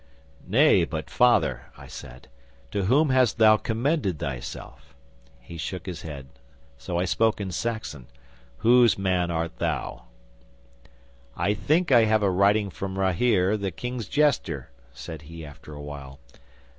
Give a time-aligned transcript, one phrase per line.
[0.47, 2.27] '"Nay, but, Father," I said,
[2.71, 4.95] "to whom hast thou commended thyself?"
[5.39, 6.25] He shook his head,
[6.75, 8.07] so I spoke in Saxon:
[8.65, 10.05] "Whose man art thou?"
[11.37, 15.81] '"I think I have a writing from Rahere, the King's jester," said he after a
[15.83, 16.17] while.